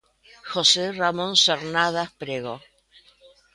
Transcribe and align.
José 0.53 0.85
Ramón 1.01 1.31
Cernadas 1.45 2.09
Prego. 2.21 2.55